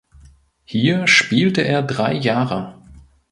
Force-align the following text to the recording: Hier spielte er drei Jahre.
Hier 0.65 1.05
spielte 1.05 1.61
er 1.61 1.83
drei 1.83 2.13
Jahre. 2.13 2.73